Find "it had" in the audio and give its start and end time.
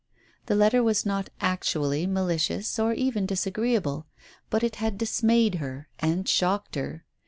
4.63-4.97